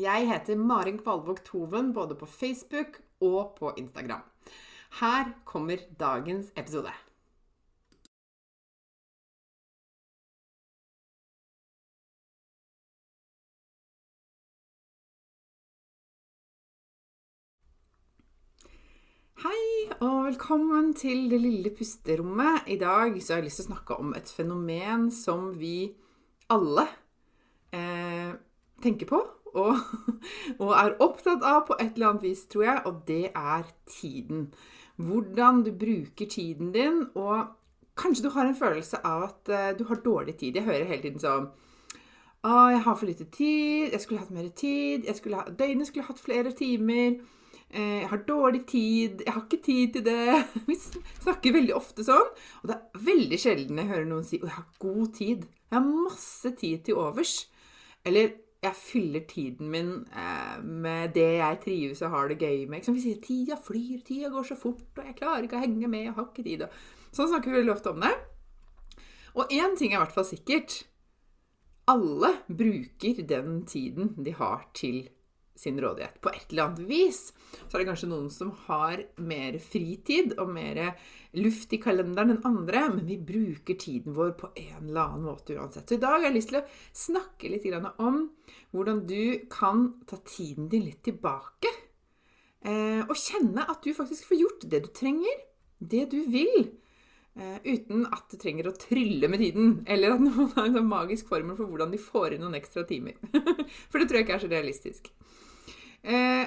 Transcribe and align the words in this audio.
Jeg 0.00 0.24
heter 0.24 0.56
Marin 0.56 0.96
Kvalvåg 0.96 1.42
Toven 1.44 1.90
både 1.92 2.14
på 2.16 2.24
Facebook 2.26 3.02
og 3.20 3.56
på 3.58 3.74
Instagram. 3.76 4.22
Her 5.00 5.32
kommer 5.44 5.76
dagens 6.00 6.48
episode. 6.56 6.88
Hei 19.44 19.92
og 20.00 20.24
velkommen 20.30 20.94
til 20.96 21.28
Det 21.28 21.42
lille 21.42 21.74
pusterommet. 21.76 22.64
I 22.66 22.78
dag 22.80 23.20
så 23.20 23.34
har 23.34 23.42
jeg 23.42 23.50
lyst 23.50 23.60
til 23.60 23.68
å 23.68 23.70
snakke 23.74 24.00
om 24.00 24.16
et 24.16 24.32
fenomen 24.32 25.10
som 25.12 25.52
vi 25.60 25.92
alle 26.48 26.88
eh, 27.76 28.32
tenker 28.80 29.12
på 29.12 29.20
og, 29.54 29.76
og, 30.62 30.70
er 30.76 30.94
opptatt 31.02 31.44
av 31.46 31.66
på 31.68 31.78
et 31.78 31.96
eller 31.96 32.12
annet 32.12 32.28
vis, 32.28 32.46
tror 32.50 32.64
jeg, 32.68 32.78
og 32.88 33.02
det 33.08 33.24
er 33.34 33.66
tiden. 33.88 34.46
Hvordan 34.96 35.62
du 35.66 35.72
bruker 35.72 36.28
tiden 36.28 36.72
din, 36.74 37.04
og 37.14 37.52
kanskje 37.98 38.26
du 38.26 38.30
har 38.34 38.46
en 38.46 38.56
følelse 38.56 39.00
av 39.04 39.26
at 39.28 39.52
uh, 39.52 39.68
du 39.78 39.84
har 39.88 40.00
dårlig 40.04 40.36
tid. 40.40 40.56
Jeg 40.56 40.64
hører 40.68 40.88
hele 40.88 41.02
tiden 41.02 41.22
sånn 41.22 41.50
Å, 42.42 42.52
jeg 42.72 42.82
har 42.82 42.96
for 42.98 43.06
lite 43.06 43.28
tid. 43.30 43.92
Jeg 43.92 44.02
skulle 44.02 44.22
hatt 44.22 44.34
mer 44.34 44.48
tid. 44.58 45.06
Skulle 45.14 45.38
ha, 45.38 45.52
døgnet 45.58 45.86
skulle 45.86 46.08
hatt 46.08 46.22
flere 46.22 46.50
timer. 46.58 47.20
Uh, 47.72 48.00
jeg 48.02 48.08
har 48.10 48.24
dårlig 48.28 48.64
tid. 48.70 49.22
Jeg 49.26 49.34
har 49.34 49.44
ikke 49.44 49.62
tid 49.64 49.96
til 49.96 50.06
det. 50.08 50.40
Vi 50.68 50.78
snakker 50.82 51.58
veldig 51.58 51.76
ofte 51.76 52.06
sånn. 52.06 52.32
Og 52.62 52.70
det 52.70 52.78
er 52.78 53.04
veldig 53.10 53.40
sjelden 53.40 53.82
jeg 53.82 53.92
hører 53.92 54.08
noen 54.08 54.26
si 54.28 54.40
Å, 54.40 54.48
jeg 54.48 54.56
har 54.58 54.86
god 54.86 55.12
tid. 55.18 55.46
Jeg 55.68 55.78
har 55.78 56.08
masse 56.08 56.54
tid 56.58 56.82
til 56.88 57.00
overs. 57.00 57.36
Eller 58.08 58.34
jeg 58.62 58.78
fyller 58.78 59.24
tiden 59.28 59.70
min 59.70 59.90
eh, 60.14 60.58
med 60.62 61.14
det 61.16 61.28
jeg 61.40 61.58
trives 61.64 62.02
og 62.02 62.12
har 62.14 62.28
det 62.30 62.38
gøy 62.38 62.68
med. 62.70 62.84
Som 62.84 62.94
vi 62.94 63.02
sier 63.02 63.18
'tida 63.20 63.58
flyr, 63.58 64.04
tida 64.06 64.30
går 64.30 64.42
så 64.42 64.54
fort', 64.54 64.98
og 64.98 65.04
'jeg 65.04 65.16
klarer 65.18 65.42
ikke 65.42 65.58
å 65.58 65.64
henge 65.64 65.88
med', 65.88 66.04
jeg 66.04 66.14
har 66.14 66.28
ikke 66.28 66.44
tid. 66.46 66.68
sånn 67.12 67.28
snakker 67.28 67.50
vi 67.50 67.58
veldig 67.58 67.74
ofte 67.74 67.90
om 67.90 68.00
det. 68.00 68.14
Og 69.34 69.50
én 69.50 69.76
ting 69.78 69.92
er 69.92 69.96
i 69.96 70.02
hvert 70.04 70.14
fall 70.14 70.24
sikkert. 70.24 70.86
Alle 71.88 72.30
bruker 72.46 73.26
den 73.26 73.66
tiden 73.66 74.14
de 74.24 74.32
har 74.32 74.68
til 74.74 75.08
sin 75.54 75.80
rådighet 75.80 76.20
på 76.20 76.30
et 76.32 76.50
eller 76.50 76.70
annet 76.70 76.86
vis. 76.88 77.20
Så 77.68 77.76
er 77.76 77.82
det 77.82 77.88
kanskje 77.90 78.10
noen 78.10 78.30
som 78.32 78.52
har 78.66 79.02
mer 79.20 79.58
fritid 79.62 80.34
og 80.40 80.52
mer 80.54 80.80
luft 81.38 81.72
i 81.72 81.80
kalenderen 81.82 82.34
enn 82.34 82.48
andre, 82.48 82.86
men 82.96 83.06
vi 83.08 83.18
bruker 83.20 83.78
tiden 83.80 84.16
vår 84.16 84.34
på 84.40 84.52
en 84.56 84.88
eller 84.88 85.02
annen 85.04 85.28
måte 85.28 85.56
uansett. 85.56 85.88
Så 85.88 85.98
i 85.98 86.02
dag 86.02 86.18
har 86.18 86.28
jeg 86.28 86.38
lyst 86.38 86.52
til 86.52 86.60
å 86.62 86.66
snakke 87.04 87.52
litt 87.52 87.68
om 88.02 88.26
hvordan 88.72 89.06
du 89.08 89.48
kan 89.52 89.88
ta 90.08 90.18
tiden 90.26 90.68
din 90.72 90.86
litt 90.88 91.02
tilbake. 91.04 91.70
Eh, 92.62 93.02
og 93.02 93.18
kjenne 93.18 93.66
at 93.66 93.82
du 93.82 93.92
faktisk 93.96 94.28
får 94.30 94.40
gjort 94.44 94.70
det 94.70 94.84
du 94.86 94.92
trenger, 94.94 95.42
det 95.78 96.06
du 96.12 96.22
vil. 96.30 96.72
Uh, 97.32 97.56
uten 97.64 98.02
at 98.12 98.26
du 98.28 98.36
trenger 98.36 98.66
å 98.68 98.74
trylle 98.76 99.24
med 99.32 99.40
tiden, 99.40 99.68
eller 99.88 100.12
at 100.12 100.20
noen 100.20 100.50
har 100.52 100.66
en 100.66 100.74
sånn 100.76 100.90
magisk 100.90 101.30
formel 101.32 101.56
for 101.56 101.64
hvordan 101.64 101.94
de 101.94 102.00
får 102.00 102.34
inn 102.34 102.42
noen 102.44 102.58
ekstra 102.58 102.84
timer. 102.84 103.16
for 103.88 103.96
det 103.96 104.04
tror 104.10 104.18
jeg 104.18 104.26
ikke 104.26 104.34
er 104.36 104.42
så 104.42 104.50
realistisk. 104.50 105.08
Eh, 106.02 106.46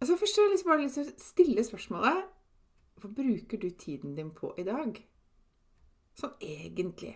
altså 0.00 0.16
Først 0.18 0.36
har 0.36 0.50
jeg 0.50 0.66
bare 0.66 0.82
lyst 0.82 1.22
stille 1.22 1.62
spørsmålet 1.64 2.24
Hva 2.98 3.10
bruker 3.14 3.60
du 3.62 3.70
tiden 3.70 4.16
din 4.16 4.32
på 4.34 4.50
i 4.58 4.64
dag? 4.66 4.98
Sånn 6.18 6.34
egentlig. 6.42 7.12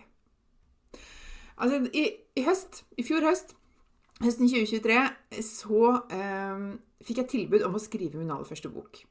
Altså, 1.59 1.81
i, 1.91 2.05
i 2.39 2.43
høst, 2.47 2.85
i 2.95 3.03
fjor 3.03 3.25
høst, 3.27 3.51
høsten 4.23 4.47
2023, 4.47 5.01
så 5.43 5.89
eh, 6.07 6.63
fikk 7.03 7.19
jeg 7.19 7.31
tilbud 7.33 7.65
om 7.67 7.75
å 7.75 7.81
skrive 7.83 8.21
min 8.21 8.31
aller 8.31 8.47
første 8.47 8.71
bok. 8.71 9.01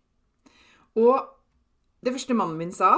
Og 0.96 1.20
det 2.00 2.14
første 2.16 2.36
mannen 2.38 2.56
min 2.56 2.72
sa, 2.72 2.94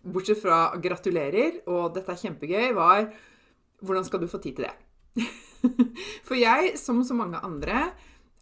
bortsett 0.00 0.40
fra 0.40 0.72
'gratulerer' 0.80 1.60
og 1.68 1.92
'dette 1.94 2.12
er 2.12 2.22
kjempegøy', 2.24 2.72
var 2.74 3.12
'hvordan 3.84 4.04
skal 4.04 4.20
du 4.20 4.26
få 4.26 4.38
tid 4.38 4.56
til 4.56 4.64
det'? 4.64 5.28
For 6.26 6.34
jeg, 6.34 6.78
som 6.78 7.04
så 7.04 7.14
mange 7.14 7.36
andre, 7.36 7.92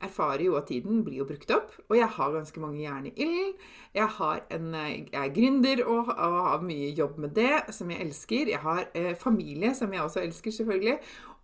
erfarer 0.04 0.44
jo 0.47 0.56
at 0.59 0.69
tiden 0.70 1.03
blir 1.04 1.22
jo 1.22 1.26
brukt 1.28 1.50
opp. 1.54 1.72
Og 1.88 1.97
jeg 1.98 2.09
har 2.16 2.34
ganske 2.34 2.60
mange 2.62 2.82
jern 2.82 3.09
i 3.10 3.14
ilden. 3.16 3.54
Jeg, 3.94 4.10
jeg, 4.50 5.06
er 5.12 5.34
gründer 5.34 5.82
og, 5.86 6.12
og, 6.14 6.38
har 6.48 6.66
mye 6.66 6.92
jobb 6.94 7.19
med 7.25 7.34
det, 7.38 7.75
som 7.75 7.91
jeg 7.91 8.06
elsker. 8.06 8.53
Jeg 8.54 8.62
har 8.62 8.86
eh, 8.94 9.14
familie, 9.19 9.75
som 9.75 9.92
jeg 9.92 10.03
også 10.03 10.22
elsker, 10.22 10.54
selvfølgelig. 10.60 10.98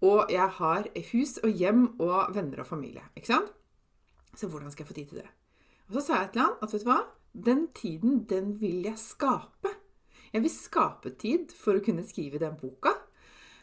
Og 0.04 0.30
jeg 0.32 0.48
har 0.58 0.88
hus 1.12 1.38
og 1.42 1.50
hjem 1.50 1.86
og 2.00 2.34
venner 2.36 2.62
og 2.62 2.66
familie. 2.66 3.02
Ikke 3.16 3.32
sant? 3.32 3.54
Så 4.34 4.50
hvordan 4.50 4.70
skal 4.70 4.84
jeg 4.84 4.88
få 4.88 4.98
tid 4.98 5.06
til 5.06 5.22
det? 5.22 5.30
Og 5.88 5.98
så 5.98 6.06
sa 6.06 6.20
jeg 6.22 6.34
til 6.34 6.44
han 6.44 6.58
at 6.62 6.72
vet 6.72 6.84
du 6.84 6.90
hva? 6.90 7.00
Den 7.34 7.66
tiden, 7.74 8.20
den 8.30 8.54
vil 8.60 8.84
jeg 8.86 8.98
skape. 8.98 9.72
Jeg 10.34 10.42
vil 10.42 10.50
skape 10.50 11.14
tid 11.18 11.52
for 11.54 11.78
å 11.78 11.82
kunne 11.82 12.06
skrive 12.06 12.40
den 12.42 12.56
boka. 12.58 12.94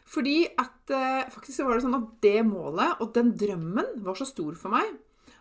Fordi 0.08 0.42
at 0.58 0.92
eh, 0.92 1.30
faktisk 1.30 1.60
så 1.60 1.68
var 1.68 1.78
det 1.78 1.86
sånn 1.86 1.98
at 2.00 2.10
det 2.24 2.40
målet 2.46 3.00
og 3.00 3.14
den 3.16 3.32
drømmen 3.38 4.02
var 4.04 4.18
så 4.18 4.26
stor 4.28 4.56
for 4.58 4.74
meg 4.74 4.90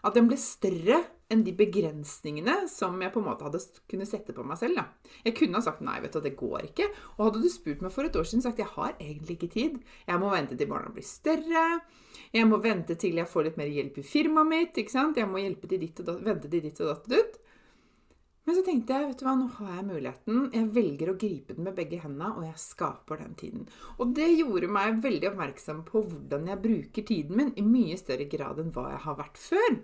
at 0.02 0.16
den 0.18 0.30
ble 0.30 0.38
større 0.40 0.98
enn 1.32 1.44
de 1.46 1.54
begrensningene 1.56 2.66
som 2.72 2.98
jeg 3.00 3.14
på 3.14 3.22
en 3.22 3.28
måte 3.30 3.46
hadde 3.46 3.62
kunne 3.90 4.08
sette 4.10 4.34
på 4.36 4.44
meg 4.44 4.60
selv. 4.60 4.82
Da. 4.82 5.12
Jeg 5.28 5.36
kunne 5.38 5.60
ha 5.60 5.64
sagt 5.64 5.84
nei, 5.86 6.00
vet 6.04 6.16
du, 6.16 6.20
det 6.26 6.34
går 6.40 6.66
ikke. 6.72 6.90
Og 7.16 7.28
hadde 7.28 7.44
du 7.44 7.48
spurt 7.54 7.84
meg 7.86 7.94
for 7.94 8.08
et 8.08 8.18
år 8.20 8.28
siden, 8.28 8.44
sagt 8.44 8.60
jeg 8.60 8.72
har 8.74 8.96
egentlig 8.98 9.38
ikke 9.38 9.52
tid. 9.54 9.78
Jeg 10.10 10.22
må 10.22 10.32
vente 10.34 10.58
til 10.60 10.70
barna 10.72 10.92
blir 10.92 11.08
større. 11.08 11.68
Jeg 12.34 12.50
må 12.50 12.60
vente 12.64 12.98
til 13.00 13.22
jeg 13.22 13.30
får 13.30 13.48
litt 13.48 13.62
mer 13.62 13.72
hjelp 13.72 14.02
i 14.02 14.08
firmaet 14.08 14.52
mitt. 14.52 14.82
ikke 14.82 14.96
sant? 14.96 15.22
Jeg 15.22 15.30
må 15.30 15.44
hjelpe 15.44 15.70
til 15.72 15.86
ditt 15.86 16.02
og 16.04 16.10
datt, 16.10 16.26
vente 16.26 16.52
til 16.52 16.66
ditt 16.66 16.84
og 16.84 17.06
datt. 17.08 17.40
Men 18.48 18.58
så 18.58 18.64
tenkte 18.66 18.96
jeg 18.98 19.10
vet 19.12 19.20
du 19.22 19.26
hva, 19.28 19.34
nå 19.38 19.48
har 19.60 19.74
jeg 19.76 19.86
muligheten. 19.86 20.38
Jeg 20.56 20.70
velger 20.74 21.12
å 21.12 21.18
gripe 21.22 21.54
den 21.58 21.68
med 21.68 21.76
begge 21.78 22.00
hendene, 22.02 22.32
og 22.34 22.48
jeg 22.48 22.64
skaper 22.64 23.22
den 23.22 23.36
tiden. 23.38 23.68
Og 24.02 24.16
det 24.18 24.32
gjorde 24.34 24.72
meg 24.74 24.98
veldig 25.04 25.30
oppmerksom 25.30 25.84
på 25.86 26.02
hvordan 26.08 26.50
jeg 26.50 26.64
bruker 26.64 27.06
tiden 27.06 27.38
min 27.38 27.54
i 27.54 27.66
mye 27.66 28.00
større 28.02 28.26
grad 28.32 28.64
enn 28.64 28.74
hva 28.74 28.88
jeg 28.96 29.04
har 29.06 29.20
vært 29.22 29.38
før. 29.42 29.78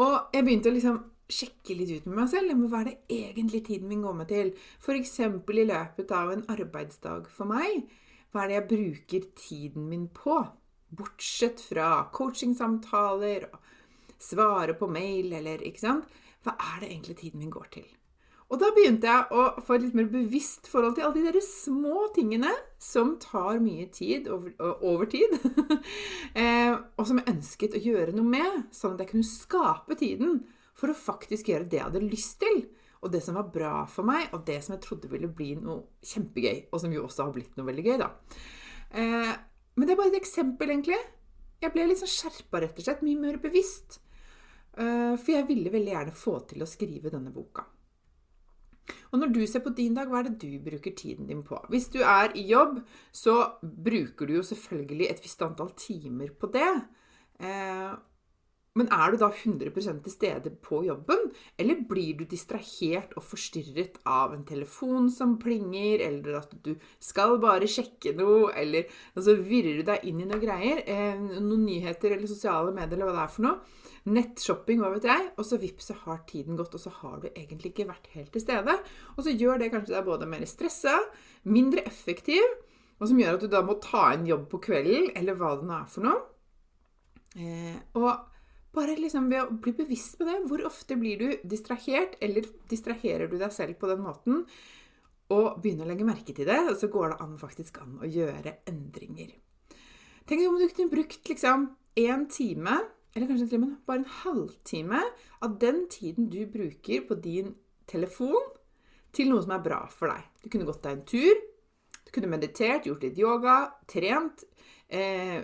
Og 0.00 0.32
jeg 0.32 0.48
begynte 0.48 0.72
å 0.72 0.76
liksom 0.76 0.98
sjekke 1.32 1.76
litt 1.76 1.92
ut 1.92 2.08
med 2.08 2.20
meg 2.22 2.32
selv. 2.32 2.66
Hva 2.72 2.80
er 2.80 2.90
det 2.90 2.98
egentlig 3.20 3.62
tiden 3.68 3.92
min 3.92 4.04
går 4.06 4.18
med 4.22 4.32
til? 4.32 4.52
F.eks. 4.80 5.16
i 5.20 5.68
løpet 5.68 6.12
av 6.16 6.32
en 6.32 6.44
arbeidsdag 6.56 7.30
for 7.32 7.52
meg. 7.52 7.84
Hva 8.32 8.44
er 8.44 8.48
det 8.48 8.58
jeg 8.58 8.68
bruker 8.72 9.32
tiden 9.38 9.88
min 9.90 10.08
på? 10.14 10.40
Bortsett 10.96 11.60
fra 11.60 12.06
coachingsamtaler 12.14 13.50
og 13.50 13.58
svare 14.22 14.76
på 14.78 14.88
mail 14.88 15.34
eller 15.36 15.64
ikke 15.66 15.82
sant? 15.82 16.22
Hva 16.44 16.56
er 16.74 16.82
det 16.82 16.90
egentlig 16.90 17.16
tiden 17.20 17.42
min 17.42 17.54
går 17.54 17.70
til? 17.78 17.86
Og 18.46 18.60
da 18.62 18.68
begynte 18.70 19.10
jeg 19.10 19.34
å 19.34 19.44
få 19.66 19.74
et 19.74 19.82
litt 19.88 19.96
mer 19.98 20.06
bevisst 20.10 20.68
forhold 20.70 20.94
til 20.94 21.06
alle 21.06 21.18
de 21.18 21.32
der 21.34 21.42
små 21.42 22.04
tingene 22.14 22.52
som 22.78 23.16
tar 23.22 23.58
mye 23.62 23.88
tid 23.90 24.28
over, 24.30 24.52
over 24.86 25.08
tid, 25.10 25.34
eh, 26.38 26.70
og 26.70 27.08
som 27.08 27.18
jeg 27.18 27.32
ønsket 27.32 27.74
å 27.74 27.82
gjøre 27.82 28.14
noe 28.14 28.28
med, 28.36 28.68
sånn 28.70 28.94
at 28.94 29.02
jeg 29.02 29.10
kunne 29.10 29.26
skape 29.26 29.98
tiden 29.98 30.44
for 30.78 30.92
å 30.92 30.98
faktisk 30.98 31.50
gjøre 31.50 31.66
det 31.66 31.80
jeg 31.80 31.88
hadde 31.88 32.04
lyst 32.06 32.38
til, 32.44 32.62
og 33.02 33.10
det 33.12 33.24
som 33.26 33.34
var 33.38 33.50
bra 33.50 33.74
for 33.90 34.06
meg, 34.06 34.30
og 34.30 34.46
det 34.46 34.60
som 34.62 34.76
jeg 34.76 34.84
trodde 34.86 35.10
ville 35.10 35.30
bli 35.32 35.56
noe 35.58 36.06
kjempegøy, 36.06 36.68
og 36.70 36.82
som 36.82 36.94
jo 36.94 37.02
også 37.08 37.26
har 37.26 37.34
blitt 37.34 37.58
noe 37.58 37.66
veldig 37.66 37.86
gøy, 37.88 37.98
da. 38.04 38.12
Eh, 38.94 39.34
men 39.76 39.88
det 39.88 39.96
er 39.96 40.00
bare 40.00 40.14
et 40.14 40.22
eksempel, 40.22 40.70
egentlig. 40.70 40.98
Jeg 41.60 41.72
ble 41.74 41.90
litt 41.90 42.00
sånn 42.00 42.12
skjerpa, 42.14 42.62
rett 42.62 42.78
og 42.78 42.86
slett. 42.86 43.02
Mye 43.04 43.20
mer 43.20 43.36
bevisst. 43.42 43.98
Eh, 45.26 45.32
for 45.32 45.34
jeg 45.34 45.48
ville 45.48 45.72
veldig 45.72 45.92
gjerne 45.92 46.14
få 46.14 46.38
til 46.46 46.62
å 46.62 46.68
skrive 46.68 47.10
denne 47.10 47.32
boka. 47.34 47.64
Og 49.10 49.18
når 49.18 49.32
du 49.34 49.46
ser 49.46 49.64
på 49.64 49.74
din 49.74 49.94
dag, 49.94 50.06
hva 50.06 50.20
er 50.20 50.28
det 50.28 50.38
du 50.44 50.58
bruker 50.62 50.94
tiden 50.94 51.26
din 51.26 51.42
på? 51.42 51.58
Hvis 51.68 51.88
du 51.90 52.02
er 52.02 52.30
i 52.36 52.46
jobb, 52.46 52.78
så 53.12 53.58
bruker 53.62 54.26
du 54.26 54.36
jo 54.36 54.42
selvfølgelig 54.46 55.08
et 55.10 55.22
visst 55.22 55.42
antall 55.42 55.72
timer 55.76 56.30
på 56.30 56.50
det. 56.54 56.68
Eh, 57.40 57.96
men 58.76 58.90
er 58.92 59.12
du 59.12 59.20
da 59.20 59.30
100 59.30 59.72
til 59.72 60.12
stede 60.12 60.52
på 60.62 60.82
jobben, 60.84 61.30
eller 61.58 61.80
blir 61.88 62.18
du 62.18 62.26
distrahert 62.28 63.14
og 63.16 63.24
forstyrret 63.24 63.96
av 64.04 64.34
en 64.36 64.44
telefon 64.48 65.08
som 65.12 65.38
plinger, 65.40 66.04
eller 66.04 66.42
at 66.42 66.52
du 66.64 66.74
skal 67.00 67.38
bare 67.42 67.70
sjekke 67.70 68.12
noe, 68.18 68.52
eller 68.52 68.90
altså 69.14 69.38
virrer 69.40 69.80
du 69.80 69.88
deg 69.88 70.04
inn 70.04 70.20
i 70.20 70.28
noen 70.28 70.42
greier, 70.42 70.84
eh, 70.84 71.16
noen 71.16 71.64
nyheter 71.64 72.12
eller 72.12 72.28
sosiale 72.30 72.74
medier 72.76 72.98
eller 72.98 73.10
hva 73.10 73.16
det 73.16 73.24
er 73.24 73.34
for 73.38 73.48
noe, 73.48 73.82
nettshopping, 74.06 74.82
hva 74.82 74.92
vet 74.92 75.08
jeg, 75.08 75.24
og 75.34 75.48
så 75.48 75.58
vips, 75.58 75.88
så 75.90 75.96
har 76.04 76.22
tiden 76.28 76.58
gått, 76.58 76.76
og 76.76 76.82
så 76.84 76.92
har 77.00 77.18
du 77.24 77.26
egentlig 77.32 77.72
ikke 77.72 77.88
vært 77.88 78.06
helt 78.12 78.30
til 78.34 78.44
stede. 78.44 78.76
Og 79.16 79.24
så 79.26 79.34
gjør 79.34 79.58
det 79.58 79.72
kanskje 79.72 79.96
deg 79.96 80.06
både 80.06 80.28
mer 80.30 80.44
stressa, 80.46 80.94
mindre 81.50 81.82
effektiv, 81.88 82.44
og 83.00 83.10
som 83.10 83.18
gjør 83.20 83.36
at 83.36 83.44
du 83.44 83.50
da 83.52 83.64
må 83.66 83.80
ta 83.82 84.10
en 84.12 84.28
jobb 84.28 84.46
på 84.52 84.62
kvelden, 84.68 85.10
eller 85.18 85.36
hva 85.38 85.56
det 85.58 85.66
nå 85.68 85.76
er 85.80 85.90
for 85.90 86.06
noe. 86.06 86.22
Eh, 87.36 87.76
og 87.98 88.35
bare 88.76 88.96
liksom 89.00 89.30
ved 89.32 89.42
å 89.42 89.58
bli 89.62 89.72
bevisst 89.76 90.18
på 90.18 90.26
det. 90.28 90.36
Hvor 90.50 90.64
ofte 90.68 90.98
blir 91.00 91.20
du 91.20 91.48
distrahert, 91.48 92.18
eller 92.22 92.46
distraherer 92.70 93.30
du 93.30 93.38
deg 93.40 93.54
selv 93.54 93.78
på 93.80 93.90
den 93.90 94.04
måten? 94.04 94.44
Og 95.34 95.56
begynne 95.62 95.86
å 95.86 95.88
legge 95.88 96.06
merke 96.06 96.34
til 96.36 96.46
det, 96.48 96.60
så 96.78 96.90
går 96.92 97.12
det 97.12 97.20
an, 97.24 97.34
faktisk 97.40 97.80
an 97.82 97.96
å 97.98 98.10
gjøre 98.10 98.60
endringer. 98.70 99.32
Tenk 100.26 100.44
om 100.46 100.58
du 100.58 100.66
kunne 100.68 100.92
brukt 100.92 101.28
liksom 101.30 101.70
én 101.98 102.26
time, 102.30 102.78
eller 103.14 103.30
kanskje 103.30 103.48
til 103.50 103.60
og 103.60 103.64
med 103.64 103.74
bare 103.88 104.02
en 104.02 104.14
halvtime, 104.20 105.02
av 105.42 105.58
den 105.62 105.84
tiden 105.90 106.30
du 106.30 106.42
bruker 106.50 107.06
på 107.08 107.18
din 107.22 107.54
telefon, 107.90 108.52
til 109.16 109.30
noe 109.32 109.42
som 109.42 109.54
er 109.56 109.64
bra 109.64 109.80
for 109.88 110.12
deg. 110.12 110.26
Du 110.42 110.50
kunne 110.52 110.66
gått 110.68 110.82
deg 110.84 110.98
en 110.98 111.06
tur, 111.08 111.44
du 112.06 112.12
kunne 112.14 112.30
meditert, 112.30 112.86
gjort 112.86 113.06
litt 113.06 113.18
yoga, 113.18 113.56
trent. 113.90 114.44
Eh, 114.86 115.42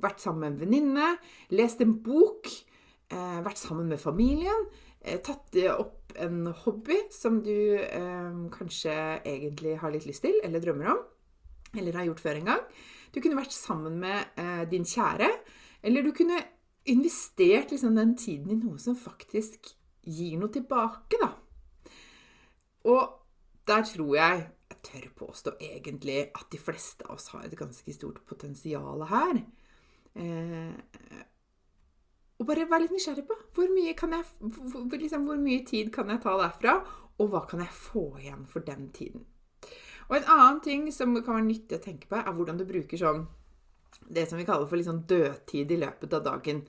vært 0.00 0.22
sammen 0.22 0.44
med 0.44 0.52
en 0.52 0.60
venninne, 0.62 1.08
lest 1.52 1.82
en 1.84 1.94
bok, 2.04 2.48
eh, 3.10 3.40
vært 3.44 3.60
sammen 3.60 3.88
med 3.88 4.00
familien, 4.00 4.66
eh, 5.00 5.18
tatt 5.20 5.56
opp 5.76 6.14
en 6.16 6.46
hobby 6.64 6.98
som 7.10 7.42
du 7.42 7.76
eh, 7.76 8.32
kanskje 8.52 8.94
egentlig 9.24 9.78
har 9.80 9.92
litt 9.92 10.06
lyst 10.06 10.22
til, 10.22 10.38
eller 10.44 10.60
drømmer 10.60 10.92
om, 10.92 11.04
eller 11.76 11.92
har 11.92 12.08
gjort 12.10 12.20
før 12.20 12.40
en 12.40 12.50
gang. 12.52 12.64
Du 13.12 13.20
kunne 13.20 13.36
vært 13.36 13.52
sammen 13.52 13.98
med 14.00 14.70
din 14.70 14.84
kjære, 14.88 15.28
eller 15.84 16.02
du 16.02 16.12
kunne 16.16 16.38
investert 16.88 17.70
liksom 17.70 17.96
den 17.96 18.16
tiden 18.16 18.50
i 18.50 18.56
noe 18.56 18.78
som 18.80 18.96
faktisk 18.96 19.74
gir 20.02 20.38
noe 20.40 20.48
tilbake, 20.48 21.20
da. 21.20 21.28
Og 22.88 23.02
der 23.68 23.84
tror 23.86 24.16
jeg 24.16 24.46
jeg 24.72 24.80
tør 24.86 25.26
påstå 25.26 25.52
egentlig 25.60 26.18
at 26.34 26.48
de 26.52 26.58
fleste 26.58 27.06
av 27.06 27.16
oss 27.18 27.28
har 27.34 27.44
et 27.46 27.58
ganske 27.58 27.94
stort 27.94 28.22
potensial 28.26 29.04
her. 29.10 29.42
Eh, 30.14 31.22
og 32.42 32.48
bare 32.48 32.66
være 32.66 32.84
litt 32.84 32.96
nysgjerrig 32.96 33.24
på 33.28 33.36
hvor 33.54 33.68
mye, 33.70 33.92
jeg, 33.92 34.24
hvor, 34.40 34.96
liksom, 34.98 35.28
hvor 35.28 35.38
mye, 35.38 35.62
tid 35.68 35.92
kan 35.94 36.10
jeg 36.10 36.22
ta 36.24 36.34
derfra, 36.40 36.78
og 37.20 37.28
hva 37.30 37.44
kan 37.48 37.62
jeg 37.62 37.76
få 37.76 38.06
igjen 38.18 38.46
for 38.50 38.66
den 38.66 38.88
tiden. 38.96 39.26
Og 40.08 40.16
En 40.18 40.30
annen 40.34 40.60
ting 40.64 40.88
som 40.92 41.14
kan 41.22 41.38
være 41.38 41.46
nyttig 41.46 41.78
å 41.78 41.84
tenke 41.84 42.08
på, 42.10 42.18
er 42.18 42.34
hvordan 42.34 42.58
du 42.58 42.66
bruker 42.68 42.98
sånn 42.98 43.26
det 44.12 44.26
som 44.28 44.40
vi 44.40 44.46
kaller 44.48 44.66
for 44.66 44.80
liksom 44.80 45.04
dødtid 45.08 45.70
i 45.70 45.78
løpet 45.84 46.16
av 46.16 46.24
dagen. 46.26 46.62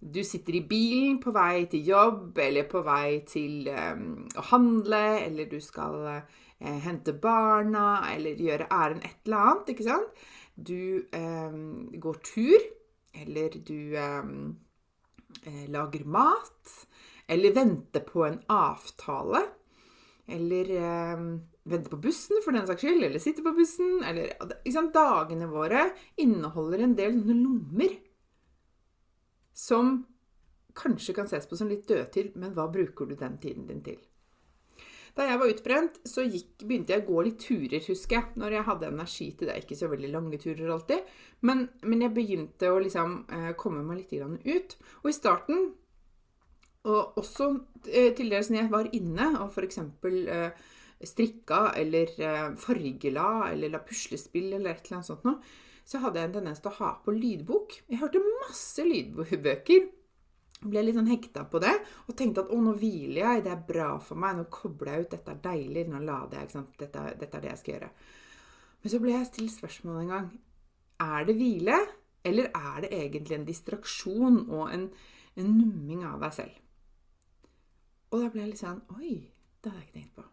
Du 0.00 0.20
sitter 0.24 0.58
i 0.58 0.64
bilen 0.68 1.20
på 1.22 1.32
vei 1.32 1.66
til 1.70 1.86
jobb, 1.86 2.36
eller 2.42 2.66
på 2.68 2.82
vei 2.84 3.20
til 3.28 3.68
um, 3.70 4.26
å 4.36 4.44
handle, 4.50 5.04
eller 5.22 5.48
du 5.48 5.60
skal 5.62 5.96
uh, 6.04 6.34
hente 6.84 7.14
barna, 7.22 8.02
eller 8.12 8.42
gjøre 8.42 8.68
ærend 8.72 9.06
et 9.06 9.22
eller 9.24 9.52
annet. 9.52 9.72
ikke 9.72 9.86
sant? 9.86 10.26
Du 10.56 11.08
eh, 11.12 11.52
går 12.00 12.20
tur, 12.24 12.64
eller 13.12 13.58
du 13.66 13.96
eh, 13.96 14.24
eh, 15.42 15.68
lager 15.68 16.04
mat, 16.04 16.72
eller 17.26 17.54
venter 17.54 18.00
på 18.00 18.24
en 18.24 18.40
avtale, 18.48 19.42
eller 20.26 20.72
eh, 20.80 21.22
venter 21.62 21.90
på 21.92 22.00
bussen 22.02 22.42
for 22.44 22.56
den 22.56 22.66
saks 22.66 22.82
skyld, 22.82 23.04
eller 23.04 23.22
sitter 23.22 23.44
på 23.46 23.54
bussen, 23.56 24.00
eller 24.04 24.32
liksom, 24.64 24.90
Dagene 24.94 25.48
våre 25.50 25.90
inneholder 26.16 26.84
en 26.86 26.98
del 26.98 27.20
lommer 27.30 27.98
som 29.56 30.04
kanskje 30.76 31.14
kan 31.16 31.28
ses 31.30 31.46
på 31.48 31.56
som 31.56 31.70
litt 31.72 31.88
dødtid, 31.88 32.34
men 32.36 32.52
hva 32.56 32.68
bruker 32.72 33.08
du 33.08 33.16
den 33.16 33.38
tiden 33.40 33.68
din 33.68 33.84
til? 33.84 34.00
Da 35.16 35.24
jeg 35.24 35.40
var 35.40 35.48
utbrent, 35.48 35.94
så 36.04 36.26
gikk, 36.26 36.66
begynte 36.68 36.92
jeg 36.92 37.04
å 37.06 37.06
gå 37.06 37.22
litt 37.24 37.38
turer, 37.40 37.80
husker 37.80 38.18
jeg. 38.18 38.34
Når 38.36 38.58
jeg 38.58 38.66
hadde 38.66 38.90
energi 38.90 39.30
til 39.32 39.48
det. 39.48 39.56
Ikke 39.62 39.78
så 39.78 39.88
veldig 39.88 40.10
lange 40.12 40.40
turer 40.42 40.72
alltid. 40.74 41.08
Men, 41.48 41.64
men 41.88 42.04
jeg 42.04 42.12
begynte 42.18 42.68
å 42.68 42.82
liksom 42.84 43.18
eh, 43.32 43.50
komme 43.56 43.84
meg 43.86 44.02
litt 44.02 44.12
ut. 44.44 44.76
Og 45.02 45.08
i 45.08 45.16
starten, 45.16 45.70
og 46.86 47.18
også 47.18 47.48
eh, 47.88 48.12
til 48.16 48.30
dels 48.30 48.52
når 48.52 48.60
jeg 48.60 48.72
var 48.76 48.90
inne 48.94 49.30
og 49.40 49.56
f.eks. 49.56 49.80
Eh, 50.04 50.66
strikka 51.06 51.62
eller 51.76 52.12
eh, 52.20 52.50
fargela 52.60 53.30
eller 53.50 53.72
la 53.72 53.80
puslespill 53.84 54.52
eller 54.52 54.74
et 54.74 54.86
eller 54.86 55.00
annet 55.00 55.10
sånt 55.10 55.26
noe, 55.26 55.40
så 55.86 56.00
hadde 56.02 56.20
jeg 56.20 56.28
en 56.28 56.36
tendens 56.38 56.62
til 56.62 56.72
å 56.72 56.78
ha 56.80 56.92
på 57.02 57.14
lydbok. 57.14 57.80
Jeg 57.88 58.00
hørte 58.00 58.22
masse 58.44 58.84
lydbøker 58.84 59.88
ble 60.70 60.82
litt 60.84 60.96
sånn 60.98 61.10
hekta 61.10 61.44
på 61.50 61.60
det 61.62 61.72
og 62.06 62.16
tenkte 62.18 62.44
at 62.44 62.52
å, 62.52 62.58
nå 62.62 62.74
hviler 62.78 63.22
jeg, 63.22 63.44
det 63.46 63.52
er 63.52 63.64
bra 63.68 63.90
for 64.02 64.20
meg, 64.20 64.36
nå 64.38 64.46
kobler 64.52 64.92
jeg 64.92 65.06
ut, 65.06 65.12
dette 65.14 65.34
er 65.34 65.42
deilig, 65.44 65.86
nå 65.90 66.02
lader 66.04 66.40
jeg, 66.40 66.48
ikke 66.48 66.58
sant? 66.58 66.76
Dette, 66.80 67.04
dette 67.20 67.38
er 67.38 67.44
det 67.44 67.52
jeg 67.52 67.62
skal 67.62 67.74
gjøre. 67.76 67.90
Men 68.82 68.92
så 68.92 69.00
ble 69.02 69.14
jeg 69.14 69.30
stilt 69.30 69.56
spørsmålet 69.56 70.04
en 70.04 70.12
gang 70.14 70.28
er 71.06 71.26
det 71.28 71.36
hvile, 71.36 71.80
eller 72.26 72.50
er 72.54 72.80
det 72.84 72.92
egentlig 72.94 73.36
en 73.36 73.48
distraksjon 73.48 74.38
og 74.46 74.70
en, 74.72 74.86
en 75.36 75.52
numming 75.52 76.06
av 76.06 76.22
deg 76.24 76.38
selv? 76.40 76.62
Og 78.12 78.22
da 78.22 78.30
ble 78.32 78.44
jeg 78.44 78.52
litt 78.54 78.62
sånn 78.62 78.82
Oi, 78.96 79.12
det 79.60 79.72
hadde 79.72 79.82
jeg 79.82 79.88
ikke 79.88 79.98
tenkt 79.98 80.16
på. 80.18 80.26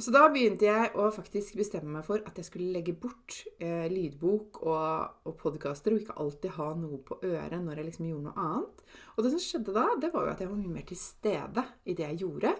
Så 0.00 0.08
da 0.08 0.22
begynte 0.32 0.64
jeg 0.64 0.92
å 0.96 1.10
faktisk 1.12 1.58
bestemme 1.60 1.98
meg 1.98 2.06
for 2.06 2.22
at 2.24 2.38
jeg 2.40 2.46
skulle 2.48 2.72
legge 2.72 2.94
bort 2.96 3.42
eh, 3.60 3.84
lydbok 3.92 4.62
og, 4.64 5.18
og 5.28 5.34
podkaster, 5.40 5.92
og 5.92 6.00
ikke 6.00 6.16
alltid 6.22 6.54
ha 6.56 6.68
noe 6.80 7.00
på 7.04 7.18
øret 7.28 7.58
når 7.60 7.80
jeg 7.82 7.88
liksom 7.90 8.08
gjorde 8.08 8.30
noe 8.30 8.46
annet. 8.46 8.84
Og 9.14 9.26
det 9.26 9.32
som 9.34 9.42
skjedde 9.44 9.74
da, 9.76 9.84
det 10.00 10.12
var 10.14 10.24
jo 10.24 10.32
at 10.32 10.40
jeg 10.40 10.48
var 10.48 10.62
mye 10.62 10.76
mer 10.78 10.86
til 10.88 11.00
stede 11.00 11.66
i 11.84 11.96
det 11.98 12.06
jeg 12.06 12.22
gjorde. 12.24 12.54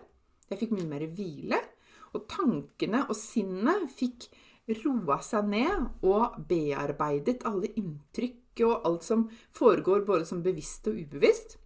Jeg 0.51 0.61
fikk 0.61 0.77
mye 0.77 0.91
mer 0.91 1.07
hvile. 1.17 1.63
Og 2.13 2.29
tankene 2.29 3.07
og 3.07 3.17
sinnet 3.17 3.89
fikk 3.97 4.29
roa 4.83 5.17
seg 5.25 5.49
ned 5.49 6.05
og 6.05 6.37
bearbeidet 6.49 7.47
alle 7.49 7.73
inntrykk 7.81 8.61
og 8.69 8.85
alt 8.85 9.09
som 9.09 9.25
foregår 9.57 10.05
både 10.05 10.29
som 10.29 10.45
bevisst 10.45 10.85
og 10.93 11.01
ubevisst. 11.01 11.57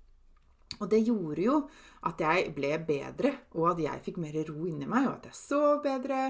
Og 0.80 0.88
det 0.90 1.04
gjorde 1.06 1.42
jo 1.44 1.58
at 2.06 2.20
jeg 2.20 2.50
ble 2.56 2.72
bedre, 2.86 3.32
og 3.56 3.70
at 3.72 3.80
jeg 3.82 4.02
fikk 4.04 4.18
mer 4.22 4.36
ro 4.48 4.66
inni 4.68 4.88
meg, 4.88 5.06
og 5.08 5.14
at 5.16 5.30
jeg 5.30 5.38
sov 5.38 5.80
bedre, 5.84 6.26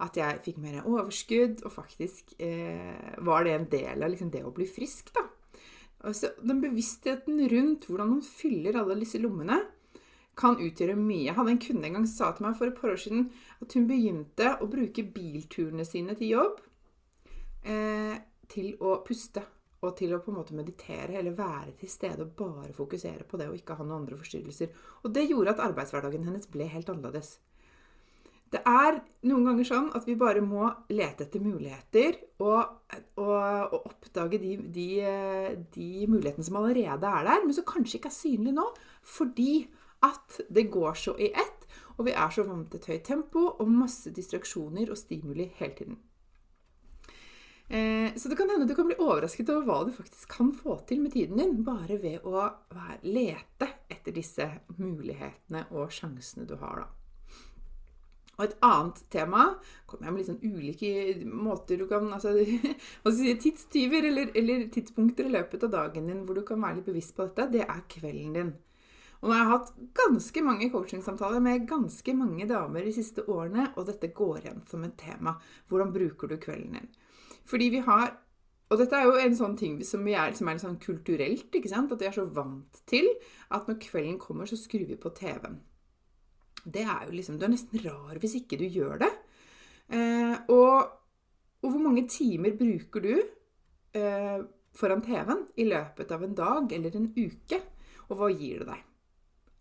at 0.00 0.16
jeg 0.16 0.40
fikk 0.46 0.60
mer 0.62 0.80
overskudd, 0.82 1.64
og 1.66 1.74
faktisk 1.74 2.32
eh, 2.40 3.18
var 3.26 3.44
det 3.44 3.56
en 3.56 3.68
del 3.70 4.06
av 4.06 4.12
liksom, 4.12 4.30
det 4.32 4.44
å 4.46 4.54
bli 4.54 4.66
frisk, 4.70 5.12
da. 5.16 5.26
Altså, 6.08 6.32
den 6.40 6.62
bevisstheten 6.62 7.42
rundt 7.52 7.84
hvordan 7.90 8.14
man 8.14 8.24
fyller 8.24 8.80
alle 8.80 8.96
disse 9.02 9.20
lommene, 9.20 9.60
kan 10.40 10.56
utgjøre 10.56 10.96
mye. 10.96 11.26
Jeg 11.26 11.36
hadde 11.36 11.52
en 11.52 11.60
kunde 11.60 11.88
en 11.90 11.96
gang 11.98 12.08
sa 12.08 12.30
til 12.32 12.46
meg 12.46 12.56
for 12.56 12.70
et 12.70 12.78
par 12.78 12.94
år 12.94 13.00
siden 13.02 13.26
at 13.60 13.74
hun 13.76 13.88
begynte 13.90 14.54
å 14.62 14.68
bruke 14.70 15.04
bilturene 15.04 15.84
sine 15.84 16.14
til 16.16 16.30
jobb 16.38 16.62
eh, 17.68 18.14
til 18.48 18.72
å 18.80 19.00
puste 19.04 19.44
og 19.80 19.94
til 19.96 20.12
å 20.12 20.20
på 20.20 20.32
en 20.32 20.40
måte 20.40 20.56
meditere 20.56 21.16
eller 21.18 21.36
være 21.36 21.74
til 21.80 21.88
stede 21.88 22.26
og 22.26 22.34
bare 22.36 22.74
fokusere 22.76 23.24
på 23.28 23.40
det 23.40 23.48
og 23.48 23.56
ikke 23.56 23.78
ha 23.78 23.84
noen 23.86 24.02
andre 24.02 24.18
forstyrrelser. 24.20 24.74
Og 25.04 25.14
det 25.14 25.28
gjorde 25.30 25.54
at 25.54 25.62
arbeidshverdagen 25.70 26.26
hennes 26.28 26.50
ble 26.52 26.66
helt 26.68 26.92
annerledes. 26.92 27.38
Det 28.50 28.60
er 28.66 28.96
noen 29.30 29.44
ganger 29.46 29.66
sånn 29.68 29.88
at 29.94 30.06
vi 30.08 30.16
bare 30.18 30.42
må 30.42 30.66
lete 30.90 31.22
etter 31.22 31.42
muligheter 31.42 32.16
og, 32.42 32.80
og, 33.22 33.36
og 33.70 33.76
oppdage 33.78 34.40
de, 34.42 34.56
de, 34.74 34.88
de, 35.70 35.90
mulighetene 36.10 36.48
som 36.48 36.58
allerede 36.58 37.06
er 37.06 37.28
der, 37.28 37.44
men 37.44 37.54
som 37.54 37.68
kanskje 37.68 38.00
ikke 38.00 38.10
er 38.10 38.16
synlige 38.16 38.56
nå, 38.58 38.66
fordi 39.06 39.54
at 40.02 40.40
det 40.50 40.66
går 40.74 40.98
så 40.98 41.14
i 41.20 41.30
ett. 41.30 41.68
Og 42.00 42.08
vi 42.08 42.16
er 42.16 42.32
så 42.34 42.42
vant 42.48 42.72
til 42.72 42.80
et 42.80 42.90
høyt 42.90 43.06
tempo 43.06 43.46
og 43.52 43.70
masse 43.70 44.10
distraksjoner 44.16 44.90
og 44.90 44.98
stimuli 44.98 45.46
hele 45.60 45.76
tiden. 45.76 46.00
Eh, 47.70 48.14
så 48.16 48.28
det 48.28 48.36
kan 48.36 48.50
hende 48.50 48.66
du 48.66 48.74
kan 48.74 48.88
bli 48.88 48.96
overrasket 48.98 49.50
over 49.54 49.66
hva 49.68 49.82
du 49.86 49.92
faktisk 49.94 50.32
kan 50.32 50.48
få 50.50 50.80
til 50.88 51.04
med 51.04 51.12
tiden 51.14 51.38
din, 51.38 51.60
bare 51.62 52.00
ved 52.02 52.24
å 52.26 52.48
lete 53.06 53.68
etter 53.86 54.16
disse 54.16 54.46
mulighetene 54.80 55.68
og 55.78 55.92
sjansene 55.94 56.48
du 56.50 56.56
har, 56.58 56.82
da. 56.82 56.88
Og 58.40 58.46
et 58.46 58.56
annet 58.64 58.98
tema 59.12 59.44
kommer 59.86 60.08
jeg 60.08 60.14
med 60.16 60.18
litt 60.18 60.30
sånn 60.30 60.56
ulike 60.56 60.90
måter 61.28 61.78
du 61.78 61.84
kan 61.86 62.08
altså, 62.08 62.32
si, 63.20 63.34
Tidstyver 63.44 64.08
eller, 64.08 64.32
eller, 64.34 64.64
tidspunkter 64.74 65.28
i 65.28 65.34
løpet 65.36 65.68
av 65.68 65.74
dagen 65.76 66.08
din 66.08 66.24
hvor 66.24 66.40
du 66.40 66.42
kan 66.48 66.58
være 66.64 66.80
litt 66.80 66.88
bevisst 66.88 67.14
på 67.14 67.28
dette, 67.28 67.50
det 67.52 67.62
er 67.68 67.84
kvelden 67.92 68.34
din. 68.34 68.52
Og 69.20 69.28
nå 69.28 69.36
har 69.36 69.44
jeg 69.44 69.52
hatt 69.52 69.72
ganske 70.00 70.42
mange 70.42 70.70
coachingsamtaler 70.72 71.44
med 71.44 71.68
ganske 71.70 72.16
mange 72.16 72.48
damer 72.50 72.88
de 72.88 72.96
siste 72.96 73.28
årene, 73.28 73.68
og 73.76 73.86
dette 73.92 74.10
går 74.16 74.40
igjen 74.40 74.64
som 74.66 74.88
et 74.88 74.96
tema. 74.98 75.36
Hvordan 75.68 75.94
bruker 75.94 76.32
du 76.32 76.40
kvelden 76.40 76.80
din? 76.80 76.90
Fordi 77.50 77.70
vi 77.74 77.82
har 77.84 78.14
og 78.70 78.78
dette 78.78 78.94
er 78.94 79.08
jo 79.08 79.16
en 79.18 79.34
sånn 79.34 79.56
ting 79.58 79.80
som, 79.82 80.04
er, 80.06 80.30
som 80.38 80.46
er 80.46 80.54
litt 80.54 80.62
sånn 80.62 80.78
kulturelt. 80.82 81.48
ikke 81.50 81.70
sant? 81.72 81.90
At 81.90 82.02
vi 82.02 82.06
er 82.06 82.14
så 82.14 82.22
vant 82.30 82.78
til 82.86 83.08
at 83.50 83.66
når 83.66 83.80
kvelden 83.82 84.20
kommer, 84.22 84.46
så 84.46 84.58
skrur 84.58 84.86
vi 84.86 84.98
på 85.00 85.10
TV-en. 85.16 85.58
Det 86.60 86.84
er 86.84 87.08
jo 87.08 87.16
liksom 87.16 87.38
Du 87.40 87.46
er 87.46 87.54
nesten 87.54 87.80
rar 87.82 88.18
hvis 88.20 88.36
ikke 88.38 88.60
du 88.60 88.66
gjør 88.70 89.00
det. 89.02 89.10
Eh, 89.90 90.36
og, 90.54 90.92
og, 91.64 91.66
hvor 91.66 91.82
mange 91.82 92.06
timer 92.06 92.54
bruker 92.54 93.02
du 93.02 93.14
eh, 93.98 94.38
foran 94.76 95.02
TV-en 95.02 95.42
i 95.58 95.66
løpet 95.66 96.14
av 96.14 96.22
en 96.22 96.38
dag 96.38 96.76
eller 96.78 97.00
en 97.00 97.10
uke? 97.16 97.58
Og 98.06 98.20
hva 98.20 98.30
gir 98.30 98.62
det 98.62 98.70
deg? 98.70 98.86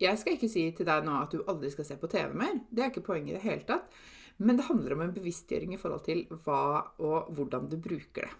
Jeg 0.06 0.22
skal 0.22 0.38
ikke 0.38 0.52
si 0.54 0.68
til 0.76 0.88
deg 0.88 1.02
nå 1.04 1.18
at 1.18 1.34
du 1.34 1.42
aldri 1.50 1.74
skal 1.74 1.88
se 1.88 1.98
på 2.00 2.12
TV 2.12 2.38
mer. 2.38 2.62
Det 2.70 2.86
er 2.86 2.94
ikke 2.94 3.08
poenget 3.10 3.34
i 3.34 3.40
det 3.40 3.46
hele 3.48 3.66
tatt. 3.68 3.90
Men 4.40 4.60
det 4.60 4.68
handler 4.70 4.96
om 4.96 5.02
en 5.04 5.16
bevisstgjøring 5.16 5.74
i 5.76 5.80
forhold 5.82 6.06
til 6.06 6.24
hva 6.46 6.62
og 7.04 7.32
hvordan 7.36 7.68
du 7.72 7.76
bruker 7.82 8.28
det. 8.28 8.32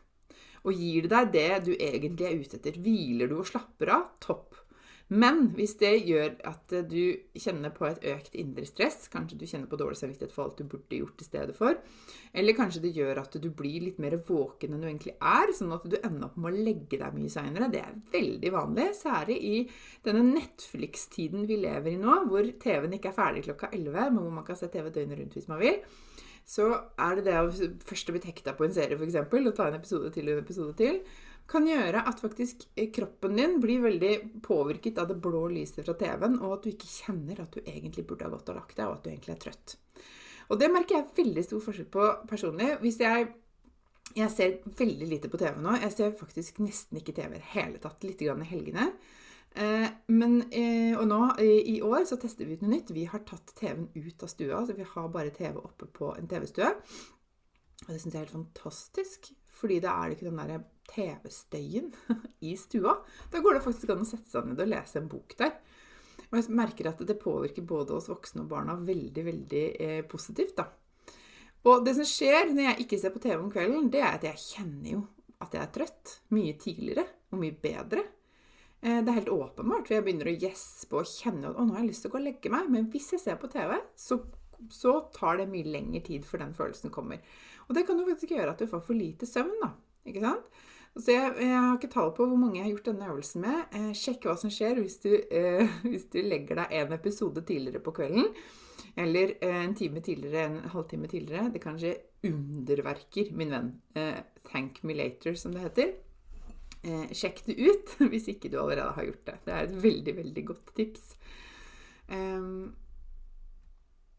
Og 0.68 0.76
gir 0.76 1.06
det 1.06 1.12
deg 1.12 1.30
det 1.34 1.50
du 1.68 1.72
egentlig 1.76 2.28
er 2.28 2.40
ute 2.40 2.58
etter? 2.60 2.80
Hviler 2.84 3.30
du 3.32 3.38
og 3.40 3.48
slapper 3.48 3.94
av? 3.96 4.08
Topp. 4.24 4.49
Men 5.10 5.48
hvis 5.58 5.74
det 5.82 6.04
gjør 6.06 6.36
at 6.46 6.74
du 6.86 7.02
kjenner 7.34 7.72
på 7.74 7.88
et 7.88 8.04
økt 8.12 8.36
indre 8.38 8.66
stress, 8.70 9.08
kanskje 9.10 9.40
du 9.40 9.46
kjenner 9.50 9.70
på 9.70 9.80
dårlig 9.80 9.98
samvittighet 9.98 10.34
for 10.36 10.46
alt 10.46 10.60
du 10.62 10.68
burde 10.70 11.00
gjort 11.00 11.24
i 11.24 11.26
stedet 11.26 11.56
for, 11.58 11.80
eller 12.30 12.58
kanskje 12.58 12.84
det 12.84 12.94
gjør 12.94 13.24
at 13.24 13.38
du 13.42 13.48
blir 13.50 13.88
litt 13.88 13.98
mer 14.02 14.20
våken 14.28 14.76
enn 14.76 14.84
du 14.86 14.90
egentlig 14.90 15.16
er, 15.18 15.54
sånn 15.58 15.74
at 15.74 15.88
du 15.90 15.98
ender 15.98 16.28
opp 16.28 16.38
med 16.38 16.54
å 16.54 16.66
legge 16.68 17.00
deg 17.02 17.18
mye 17.18 17.34
seinere, 17.34 17.72
det 17.74 17.82
er 17.82 17.98
veldig 18.14 18.52
vanlig, 18.54 18.86
særlig 19.00 19.40
i 19.50 19.56
denne 20.06 20.22
Netflix-tiden 20.30 21.50
vi 21.50 21.58
lever 21.64 21.96
i 21.96 22.02
nå, 22.02 22.20
hvor 22.30 22.54
TV-en 22.62 22.94
ikke 23.00 23.10
er 23.10 23.18
ferdig 23.18 23.48
klokka 23.50 23.72
11, 23.74 24.14
men 24.14 24.22
hvor 24.22 24.38
man 24.38 24.46
kan 24.46 24.62
se 24.62 24.70
TV 24.70 24.92
døgnet 24.94 25.24
rundt 25.24 25.40
hvis 25.40 25.50
man 25.50 25.64
vil 25.64 25.82
så 26.50 26.66
er 26.98 27.20
det 27.20 27.28
det 27.28 27.36
å 27.38 27.50
først 27.86 28.10
bli 28.10 28.22
hekta 28.26 28.56
på 28.58 28.66
en 28.66 28.74
serie, 28.74 28.98
f.eks., 28.98 29.20
og 29.22 29.52
ta 29.54 29.68
en 29.70 29.76
episode 29.78 30.10
til 30.16 30.32
og 30.32 30.34
en 30.34 30.42
episode 30.42 30.74
til, 30.80 30.96
kan 31.50 31.68
gjøre 31.68 32.04
at 32.10 32.22
faktisk 32.22 32.68
eh, 32.76 32.92
kroppen 32.94 33.36
din 33.40 33.58
blir 33.64 33.84
veldig 33.84 34.14
påvirket 34.46 35.02
av 35.02 35.10
det 35.10 35.20
blå 35.24 35.48
lyset 35.52 35.84
fra 35.84 35.96
TV-en, 35.98 36.40
og 36.44 36.58
at 36.58 36.66
du 36.66 36.72
ikke 36.74 36.90
kjenner 36.92 37.44
at 37.44 37.56
du 37.56 37.62
egentlig 37.64 38.06
burde 38.08 38.28
ha 38.28 38.34
gått 38.34 38.52
og 38.54 38.60
lagt 38.60 38.76
deg, 38.78 38.88
og 38.88 38.98
at 39.00 39.06
du 39.06 39.12
egentlig 39.12 39.36
er 39.36 39.44
trøtt. 39.48 39.78
Og 40.50 40.58
det 40.62 40.72
merker 40.74 40.98
jeg 40.98 41.18
veldig 41.20 41.46
stor 41.46 41.62
forskjell 41.62 41.90
på 41.94 42.10
personlig. 42.30 42.74
Hvis 42.82 43.00
jeg 43.04 43.30
jeg 44.18 44.32
ser 44.34 44.56
veldig 44.80 45.06
lite 45.06 45.30
på 45.30 45.38
TV 45.38 45.60
nå. 45.62 45.76
Jeg 45.84 45.94
ser 45.94 46.16
faktisk 46.18 46.58
nesten 46.64 46.98
ikke 46.98 47.14
TV 47.14 47.36
i 47.38 47.50
hele 47.54 47.78
tatt. 47.82 48.02
Litt 48.02 48.24
grann 48.24 48.42
i 48.42 48.48
helgene. 48.50 48.88
Eh, 49.54 49.86
men, 50.10 50.40
eh, 50.50 50.96
og 50.98 51.06
nå 51.10 51.20
i 51.42 51.78
år 51.86 52.08
så 52.10 52.18
tester 52.18 52.50
vi 52.50 52.58
ut 52.58 52.64
noe 52.66 52.74
nytt. 52.74 52.90
Vi 52.96 53.06
har 53.10 53.22
tatt 53.28 53.54
TV-en 53.60 53.86
ut 53.94 54.26
av 54.26 54.32
stua. 54.32 54.64
Så 54.66 54.74
vi 54.74 54.88
har 54.96 55.14
bare 55.14 55.36
TV 55.36 55.62
oppe 55.62 55.86
på 55.94 56.10
en 56.18 56.30
TV-stue. 56.32 56.72
Og 57.86 57.94
det 57.94 58.00
syns 58.02 58.14
jeg 58.14 58.18
er 58.18 58.26
helt 58.26 58.38
fantastisk. 58.40 59.32
Fordi 59.60 59.80
da 59.84 59.94
er 59.94 60.10
det 60.10 60.18
ikke 60.18 60.32
den 60.32 60.42
der 60.42 60.66
TV-støyen 60.90 61.92
i 62.50 62.56
stua. 62.60 62.98
Da 63.32 63.42
går 63.44 63.58
det 63.58 63.66
faktisk 63.66 63.94
an 63.94 64.04
å 64.06 64.10
sette 64.10 64.32
seg 64.32 64.50
ned 64.50 64.62
og 64.64 64.72
lese 64.72 65.00
en 65.02 65.12
bok 65.12 65.36
der. 65.40 65.56
Og 66.30 66.38
jeg 66.38 66.54
merker 66.54 66.92
at 66.92 67.02
det 67.08 67.18
påvirker 67.22 67.66
både 67.66 67.96
oss 67.96 68.10
voksne 68.12 68.44
og 68.44 68.52
barna 68.52 68.76
veldig, 68.78 69.24
veldig 69.26 69.64
eh, 69.82 70.02
positivt. 70.10 70.60
da. 70.60 70.68
Og 71.68 71.84
det 71.86 71.96
som 71.98 72.08
skjer 72.08 72.54
når 72.54 72.66
jeg 72.68 72.86
ikke 72.86 73.00
ser 73.02 73.14
på 73.16 73.22
TV 73.24 73.40
om 73.40 73.50
kvelden, 73.52 73.90
det 73.92 74.04
er 74.04 74.14
at 74.14 74.28
jeg 74.30 74.44
kjenner 74.44 74.94
jo 74.94 75.02
at 75.44 75.56
jeg 75.56 75.64
er 75.64 75.74
trøtt. 75.76 76.16
Mye 76.36 76.56
tidligere 76.60 77.06
og 77.34 77.42
mye 77.42 77.56
bedre. 77.64 78.06
Eh, 78.82 79.02
det 79.02 79.12
er 79.12 79.20
helt 79.22 79.34
åpenbart, 79.34 79.88
for 79.88 79.98
jeg 79.98 80.06
begynner 80.06 80.32
å 80.32 80.38
gjespe 80.40 81.02
og 81.02 81.10
kjenne 81.10 81.50
at 81.50 81.60
nå 81.60 81.74
har 81.74 81.84
jeg 81.84 81.92
lyst 81.92 82.06
til 82.06 82.12
å 82.12 82.16
gå 82.16 82.22
og 82.22 82.28
legge 82.30 82.54
meg. 82.54 82.70
Men 82.72 82.90
hvis 82.94 83.12
jeg 83.16 83.24
ser 83.24 83.40
på 83.42 83.52
TV, 83.52 83.76
så, 84.00 84.22
så 84.72 84.96
tar 85.16 85.42
det 85.42 85.50
mye 85.52 85.68
lengre 85.68 86.04
tid 86.06 86.28
før 86.28 86.46
den 86.46 86.56
følelsen 86.58 86.94
kommer. 86.94 87.24
Og 87.68 87.76
det 87.78 87.86
kan 87.88 88.00
jo 88.00 88.08
faktisk 88.08 88.36
gjøre 88.38 88.54
at 88.54 88.62
du 88.62 88.70
får 88.70 88.86
for 88.86 88.98
lite 88.98 89.28
søvn. 89.30 89.58
da, 89.64 89.74
ikke 90.08 90.24
sant? 90.24 90.62
Så 90.98 91.14
jeg, 91.14 91.34
jeg, 91.40 91.54
har 91.54 91.76
ikke 91.78 91.92
tall 91.94 92.10
på 92.18 92.26
hvor 92.28 92.40
mange 92.40 92.60
jeg 92.60 92.66
har 92.66 92.74
gjort 92.74 92.90
denne 92.90 93.12
øvelsen 93.12 93.44
med. 93.46 93.60
Eh, 93.78 93.92
sjekk 93.98 94.26
hva 94.28 94.36
som 94.40 94.52
skjer 94.54 94.82
hvis 94.82 94.98
du, 95.04 95.12
eh, 95.16 95.78
hvis 95.90 96.10
du, 96.12 96.20
legger 96.26 96.64
deg 96.64 96.76
en 96.82 96.98
episode 96.98 97.44
tidligere 97.46 97.84
på 97.86 97.94
kvelden. 98.00 98.28
Eller 99.00 99.36
eh, 99.46 99.62
en 99.64 99.76
time 99.78 100.02
tidligere, 100.04 100.48
en 100.50 100.74
halvtime 100.74 101.08
tidligere. 101.12 101.52
Det 101.54 101.62
kan 101.64 101.80
skje 101.80 101.96
underverker, 102.28 103.32
min 103.38 103.54
venn. 103.54 103.74
Eh, 103.96 104.22
thank 104.50 104.82
me 104.84 104.98
later, 104.98 105.38
som 105.40 105.56
det 105.56 105.64
heter. 105.68 105.94
Eh, 106.80 107.10
sjekk 107.16 107.44
det 107.48 107.58
ut 107.60 107.96
hvis 108.12 108.30
ikke 108.32 108.52
du 108.52 108.60
allerede 108.62 108.96
har 108.96 109.10
gjort 109.10 109.26
det. 109.28 109.38
Det 109.46 109.56
er 109.56 109.68
et 109.68 109.80
veldig, 109.84 110.16
veldig 110.24 110.46
godt 110.52 110.76
tips. 110.78 111.14
Um, 112.10 112.76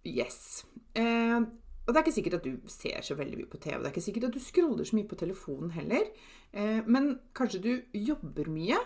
yes. 0.07 0.65
Uh, 0.95 1.49
og 1.87 1.93
det 1.93 1.99
er 1.99 2.05
ikke 2.05 2.17
sikkert 2.19 2.39
at 2.39 2.47
du 2.47 2.71
ser 2.71 3.05
så 3.05 3.17
veldig 3.19 3.39
mye 3.41 3.51
på 3.51 3.59
TV. 3.59 3.79
Det 3.79 3.89
er 3.89 3.95
ikke 3.95 4.05
sikkert 4.05 4.29
at 4.29 4.35
du 4.37 4.43
scroller 4.45 4.87
så 4.87 4.97
mye 4.99 5.11
på 5.11 5.19
telefonen 5.19 5.73
heller. 5.75 6.11
Uh, 6.55 6.81
men 6.87 7.13
kanskje 7.37 7.63
du 7.65 7.71
jobber 7.97 8.51
mye. 8.53 8.79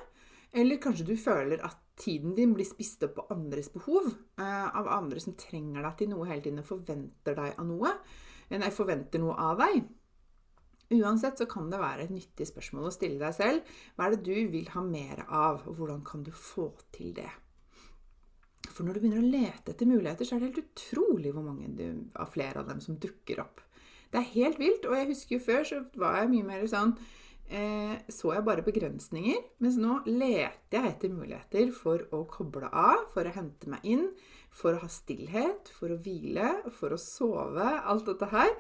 Eller 0.55 0.79
kanskje 0.81 1.09
du 1.09 1.17
føler 1.19 1.65
at 1.67 1.81
tiden 2.01 2.37
din 2.39 2.55
blir 2.55 2.67
spist 2.69 3.03
opp 3.07 3.17
på 3.19 3.27
andres 3.35 3.69
behov. 3.75 4.13
Uh, 4.39 4.71
av 4.71 4.89
andre 5.01 5.21
som 5.21 5.37
trenger 5.39 5.83
deg 5.83 5.99
til 5.99 6.15
noe 6.15 6.31
hele 6.31 6.47
tiden 6.47 6.63
og 6.63 6.71
forventer 6.71 7.37
deg 7.37 7.59
av 7.59 7.69
noe. 7.69 7.93
Nei, 8.55 8.71
forventer 8.73 9.23
noe 9.23 9.37
av 9.41 9.61
deg. 9.61 9.85
Uansett 10.95 11.41
så 11.41 11.47
kan 11.51 11.71
det 11.73 11.81
være 11.81 12.05
et 12.05 12.13
nyttig 12.13 12.47
spørsmål 12.49 12.91
å 12.91 12.95
stille 12.95 13.19
deg 13.19 13.35
selv. 13.35 13.77
Hva 13.97 14.07
er 14.07 14.15
det 14.15 14.27
du 14.29 14.53
vil 14.53 14.69
ha 14.75 14.85
mer 14.85 15.25
av, 15.27 15.65
og 15.67 15.81
hvordan 15.81 16.05
kan 16.07 16.23
du 16.27 16.31
få 16.31 16.71
til 16.95 17.15
det? 17.17 17.31
For 18.75 18.87
når 18.87 18.97
du 18.97 19.05
begynner 19.05 19.23
å 19.23 19.33
lete 19.33 19.73
etter 19.73 19.89
muligheter, 19.89 20.27
så 20.27 20.37
er 20.37 20.43
det 20.43 20.51
helt 20.51 20.65
utrolig 20.65 21.35
hvor 21.35 21.47
mange 21.47 21.71
du, 21.79 21.87
av 22.19 22.33
flere 22.35 22.63
av 22.63 22.71
dem 22.71 22.81
som 22.83 22.99
dukker 23.01 23.43
opp. 23.45 23.63
Det 24.11 24.21
er 24.21 24.33
helt 24.35 24.59
vilt. 24.63 24.87
Og 24.87 24.97
jeg 24.99 25.11
husker 25.11 25.37
jo 25.37 25.45
før 25.45 25.69
så 25.69 25.83
var 25.99 26.21
jeg 26.21 26.33
mye 26.33 26.47
mer 26.47 26.65
sånn 26.71 26.95
eh, 27.51 27.97
Så 28.15 28.31
jeg 28.35 28.47
bare 28.47 28.67
begrensninger. 28.67 29.41
Mens 29.63 29.79
nå 29.81 30.01
leter 30.07 30.79
jeg 30.79 30.93
etter 30.93 31.15
muligheter 31.15 31.75
for 31.75 32.07
å 32.15 32.25
koble 32.31 32.71
av, 32.71 33.09
for 33.15 33.27
å 33.27 33.35
hente 33.35 33.71
meg 33.71 33.87
inn, 33.95 34.09
for 34.55 34.77
å 34.77 34.83
ha 34.85 34.91
stillhet, 34.91 35.71
for 35.75 35.95
å 35.95 35.99
hvile, 36.03 36.57
for 36.79 36.95
å 36.95 37.01
sove. 37.01 37.69
Alt 37.83 38.11
dette 38.11 38.31
her. 38.35 38.55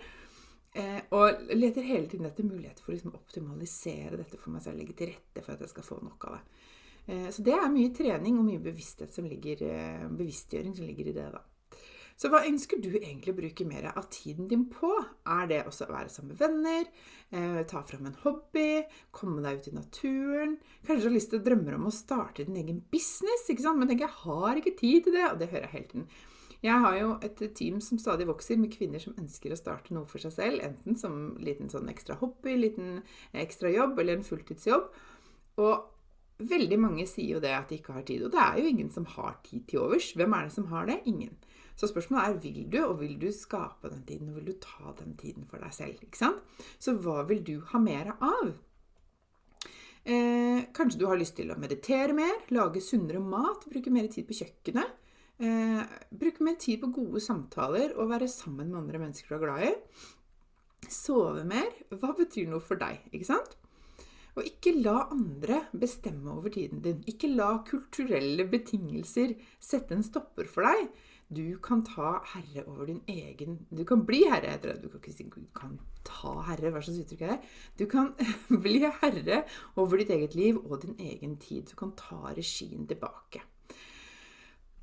Eh, 0.75 1.03
og 1.15 1.51
leter 1.55 1.87
hele 1.87 2.11
tiden 2.11 2.27
etter 2.27 2.47
muligheter 2.47 2.83
for 2.83 2.91
å 2.91 2.97
liksom 2.97 3.15
optimalisere 3.15 4.19
dette 4.19 4.39
for 4.39 4.55
meg 4.55 4.65
selv. 4.65 4.83
Legge 4.83 4.99
til 4.99 5.13
rette 5.13 5.43
for 5.43 5.55
at 5.55 5.63
jeg 5.63 5.75
skal 5.75 5.87
få 5.87 6.01
nok 6.03 6.31
av 6.31 6.39
det. 6.39 6.65
Eh, 7.07 7.29
så 7.31 7.45
det 7.45 7.57
er 7.57 7.73
mye 7.73 7.93
trening 7.95 8.39
og 8.41 8.47
mye 8.49 9.09
som 9.11 9.27
ligger, 9.29 9.63
eh, 9.63 10.07
bevisstgjøring 10.09 10.77
som 10.77 10.87
ligger 10.87 11.09
i 11.09 11.13
det. 11.13 11.33
da. 11.33 11.43
Så 12.17 12.31
hva 12.31 12.45
ønsker 12.47 12.79
du 12.79 12.93
egentlig 12.95 13.33
å 13.33 13.39
bruke 13.41 13.65
mer 13.67 13.89
av 13.91 14.07
tiden 14.09 14.47
din 14.49 14.69
på? 14.71 14.91
Er 15.27 15.49
det 15.51 15.65
også 15.67 15.89
å 15.89 15.95
være 15.97 16.13
sammen 16.13 16.37
med 16.37 16.39
venner? 16.39 16.85
Eh, 17.33 17.65
ta 17.65 17.83
fram 17.83 18.07
en 18.07 18.19
hobby? 18.23 18.85
Komme 19.11 19.43
deg 19.43 19.59
ut 19.59 19.69
i 19.69 19.75
naturen? 19.75 20.59
Kanskje 20.87 21.03
du 21.03 21.09
har 21.09 21.17
lyst 21.17 21.31
til 21.31 21.41
å 21.41 21.47
drømme 21.49 21.75
om 21.75 21.89
å 21.91 21.95
starte 21.95 22.47
din 22.47 22.61
egen 22.63 22.79
business? 22.93 23.49
ikke 23.51 23.67
sant? 23.67 23.79
Men 23.79 23.89
tenker 23.89 24.07
jeg 24.07 24.23
har 24.23 24.61
ikke 24.61 24.79
tid 24.79 25.05
til 25.05 25.13
det, 25.19 25.27
og 25.33 25.39
det 25.41 25.51
hører 25.51 25.67
jeg 25.67 25.75
hele 25.75 25.91
tiden. 25.91 26.07
Jeg 26.65 26.81
har 26.81 26.95
jo 26.97 27.09
et 27.21 27.43
team 27.59 27.81
som 27.85 27.99
stadig 27.99 28.29
vokser, 28.29 28.57
med 28.57 28.73
kvinner 28.73 29.03
som 29.03 29.17
ønsker 29.21 29.53
å 29.53 29.59
starte 29.59 29.93
noe 29.93 30.07
for 30.09 30.23
seg 30.23 30.33
selv. 30.33 30.63
Enten 30.65 30.97
som 30.97 31.35
liten 31.37 31.69
sånn 31.69 31.91
ekstra 31.93 32.17
hobby, 32.23 32.55
liten 32.57 33.03
ekstra 33.35 33.75
jobb 33.75 33.99
eller 33.99 34.17
en 34.17 34.25
fulltidsjobb. 34.25 34.87
Og 35.61 35.94
veldig 36.39 36.79
mange 36.81 37.07
sier 37.07 37.37
jo 37.37 37.43
det 37.43 37.53
at 37.55 37.71
de 37.71 37.79
ikke 37.79 37.95
har 37.97 38.07
tid. 38.07 38.25
Og 38.27 38.33
det 38.35 38.43
er 38.43 38.61
jo 38.61 38.71
ingen 38.71 38.91
som 38.91 39.07
har 39.15 39.39
tid 39.47 39.67
til 39.71 39.85
overs. 39.85 40.13
Hvem 40.19 40.35
er 40.35 40.49
det 40.49 40.55
som 40.57 40.69
har 40.73 40.89
det? 40.91 41.01
Ingen. 41.11 41.37
Så 41.75 41.89
spørsmålet 41.91 42.29
er 42.29 42.43
vil 42.43 42.61
du, 42.71 42.79
og 42.85 43.01
vil 43.01 43.17
du 43.19 43.31
skape 43.35 43.91
den 43.91 44.05
tiden, 44.07 44.31
og 44.31 44.39
vil 44.39 44.53
du 44.53 44.59
ta 44.63 44.95
den 45.01 45.17
tiden 45.19 45.47
for 45.51 45.63
deg 45.63 45.75
selv? 45.75 45.99
ikke 46.03 46.21
sant? 46.21 46.43
Så 46.79 46.95
hva 47.03 47.25
vil 47.29 47.43
du 47.47 47.57
ha 47.73 47.81
mer 47.83 48.15
av? 48.21 48.53
Eh, 50.05 50.67
kanskje 50.77 51.01
du 51.01 51.07
har 51.09 51.19
lyst 51.19 51.35
til 51.39 51.51
å 51.51 51.59
meditere 51.59 52.13
mer, 52.15 52.45
lage 52.53 52.83
sunnere 52.85 53.23
mat, 53.25 53.65
bruke 53.71 53.91
mer 53.91 54.11
tid 54.13 54.29
på 54.29 54.37
kjøkkenet. 54.37 55.01
Eh, 55.43 55.81
bruke 56.15 56.45
mer 56.47 56.59
tid 56.63 56.83
på 56.83 56.93
gode 56.95 57.23
samtaler 57.25 57.97
og 57.99 58.13
være 58.13 58.29
sammen 58.31 58.71
med 58.71 58.85
andre 58.85 59.01
mennesker 59.03 59.33
du 59.33 59.39
er 59.39 59.45
glad 59.47 59.67
i. 59.67 59.73
Sove 60.93 61.43
mer. 61.49 61.73
Hva 61.91 62.13
betyr 62.15 62.51
noe 62.53 62.63
for 62.63 62.79
deg? 62.79 63.01
ikke 63.11 63.33
sant? 63.33 63.57
Og 64.35 64.47
ikke 64.49 64.75
la 64.83 65.05
andre 65.15 65.61
bestemme 65.79 66.33
over 66.33 66.51
tiden 66.51 66.83
din. 66.83 67.03
Ikke 67.07 67.31
la 67.31 67.53
kulturelle 67.67 68.47
betingelser 68.51 69.37
sette 69.63 69.95
en 69.95 70.03
stopper 70.03 70.49
for 70.51 70.67
deg. 70.67 70.89
Du 71.35 71.57
kan 71.63 71.81
ta 71.87 72.19
herre 72.35 72.67
over 72.69 72.87
din 72.87 73.01
egen 73.09 73.57
Du 73.71 73.85
kan 73.85 74.05
bli 74.07 74.25
herre, 74.29 74.51
heter 74.51 74.75
det. 74.75 74.83
Du 74.83 74.89
kan 74.89 75.01
ikke 75.01 75.15
si 75.15 75.25
du 75.25 75.41
kan 75.57 75.79
ta 76.05 76.35
herre, 76.51 76.71
hva 76.71 76.83
slags 76.83 77.01
uttrykk 77.01 77.25
er 77.25 77.33
det? 77.33 77.41
Du 77.79 77.87
kan 77.91 78.13
bli 78.67 78.83
herre 78.85 79.45
over 79.77 79.99
ditt 79.99 80.11
eget 80.11 80.35
liv 80.35 80.61
og 80.65 80.83
din 80.83 80.99
egen 80.99 81.39
tid. 81.39 81.71
Du 81.71 81.77
kan 81.79 81.95
ta 81.97 82.35
regien 82.35 82.87
tilbake. 82.91 83.43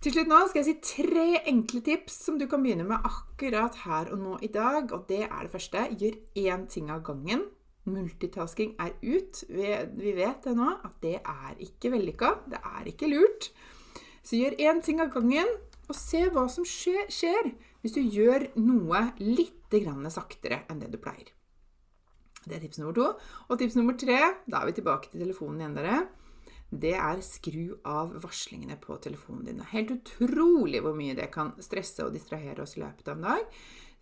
Til 0.02 0.16
slutt 0.16 0.32
nå 0.32 0.38
skal 0.50 0.64
jeg 0.64 0.66
si 0.72 1.02
tre 1.04 1.26
enkle 1.46 1.84
tips 1.86 2.16
som 2.26 2.40
du 2.42 2.48
kan 2.50 2.64
begynne 2.64 2.88
med 2.90 3.04
akkurat 3.06 3.76
her 3.84 4.10
og 4.10 4.18
nå 4.18 4.38
i 4.42 4.50
dag. 4.50 4.90
Og 4.96 5.06
det 5.12 5.28
er 5.28 5.42
det 5.44 5.52
første. 5.54 5.84
Gjør 5.94 6.18
én 6.42 6.66
ting 6.72 6.90
av 6.90 7.04
gangen. 7.06 7.46
Multitasking 7.90 8.76
er 8.82 8.94
ut. 9.02 9.44
Vi 9.50 10.14
vet 10.18 10.46
det 10.46 10.54
nå 10.58 10.70
at 10.78 10.96
det 11.02 11.18
er 11.20 11.58
ikke 11.66 11.94
vellykka. 11.96 12.32
Det 12.54 12.62
er 12.62 12.90
ikke 12.92 13.10
lurt. 13.10 13.50
Så 14.22 14.38
gjør 14.38 14.60
én 14.62 14.82
ting 14.86 15.02
av 15.02 15.10
gangen, 15.16 15.50
og 15.90 15.98
se 15.98 16.28
hva 16.32 16.46
som 16.52 16.66
skjer, 16.68 17.50
hvis 17.82 17.96
du 17.98 18.02
gjør 18.04 18.52
noe 18.62 19.08
litt 19.20 19.58
saktere 20.12 20.66
enn 20.70 20.82
det 20.84 20.92
du 20.92 21.00
pleier. 21.02 21.32
Det 22.44 22.58
er 22.58 22.62
tips 22.62 22.82
nummer 22.82 22.94
to. 22.94 23.08
Og 23.50 23.58
tips 23.58 23.78
nummer 23.80 23.96
tre, 23.98 24.20
da 24.46 24.62
er 24.62 24.70
vi 24.70 24.78
tilbake 24.78 25.10
til 25.10 25.24
telefonen 25.24 25.62
igjen, 25.62 25.78
dere 25.78 26.02
det 26.72 26.94
er 26.96 27.20
skru 27.20 27.76
av 27.84 28.14
varslingene 28.24 28.78
på 28.80 28.96
telefonen 29.04 29.44
din. 29.50 29.64
Helt 29.74 29.92
utrolig 29.92 30.80
hvor 30.84 30.96
mye 30.96 31.18
det 31.18 31.28
kan 31.34 31.52
stresse 31.60 32.06
og 32.06 32.14
distrahere 32.16 32.64
oss 32.64 32.78
i 32.78 32.84
løpet 32.84 33.12
av 33.12 33.18
en 33.18 33.28
dag. 33.28 33.58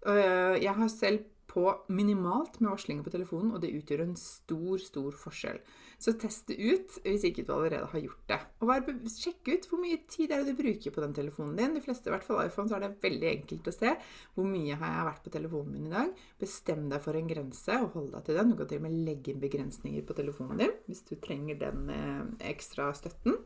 Øh, 0.06 0.56
jeg 0.62 0.76
har 0.78 0.92
selv 0.94 1.24
på 1.50 1.64
minimalt 1.90 2.60
med 2.62 2.70
varslinger 2.70 3.06
på 3.06 3.14
telefonen, 3.14 3.54
og 3.56 3.64
det 3.64 3.72
utgjør 3.74 4.04
en 4.04 4.16
stor, 4.20 4.78
stor 4.82 5.16
forskjell. 5.18 5.58
Så 6.00 6.14
test 6.22 6.48
det 6.48 6.60
ut 6.62 6.98
hvis 7.04 7.26
ikke 7.28 7.44
du 7.48 7.52
allerede 7.56 7.90
har 7.92 8.04
gjort 8.04 8.30
det. 8.30 8.38
Og 8.62 9.10
sjekk 9.12 9.50
ut 9.50 9.66
hvor 9.68 9.82
mye 9.82 9.98
tid 10.08 10.32
er 10.32 10.44
det 10.44 10.54
du 10.54 10.62
bruker 10.62 10.94
på 10.96 11.04
den 11.04 11.16
telefonen 11.18 11.58
din. 11.58 11.76
De 11.76 11.84
fleste, 11.84 12.08
i 12.08 12.14
hvert 12.14 12.28
fall 12.28 12.44
iPhone, 12.46 12.70
så 12.70 12.78
er 12.78 12.86
det 12.86 13.02
veldig 13.04 13.30
enkelt 13.32 13.72
å 13.72 13.76
se 13.76 13.96
hvor 14.36 14.48
mye 14.48 14.78
har 14.80 14.94
jeg 14.94 15.10
vært 15.10 15.26
på 15.26 15.34
telefonen 15.36 15.76
min 15.76 15.90
i 15.90 15.94
dag. 15.96 16.24
Bestem 16.40 16.88
deg 16.94 17.04
for 17.04 17.20
en 17.20 17.32
grense 17.34 17.80
og 17.82 17.98
hold 17.98 18.14
deg 18.14 18.28
til 18.30 18.40
den. 18.40 18.54
Du 18.54 18.60
kan 18.60 18.72
til 18.72 18.82
og 18.82 18.88
med 18.88 19.00
legge 19.10 19.34
inn 19.34 19.44
begrensninger 19.44 20.06
på 20.08 20.18
telefonen 20.22 20.64
din 20.64 20.76
hvis 20.88 21.04
du 21.10 21.16
trenger 21.20 21.60
den 21.66 21.90
eh, 21.96 22.50
ekstra 22.54 22.92
støtten. 22.98 23.42